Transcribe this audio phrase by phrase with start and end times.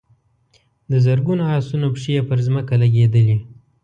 [0.91, 3.37] د زرګونو آسونو پښې پر ځمکه لګېدلې.